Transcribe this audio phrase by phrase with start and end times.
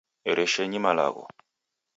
[0.29, 1.23] Ereshenyi malagho